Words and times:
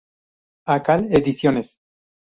Akal 0.65 1.13
Ediciones. 1.13 1.77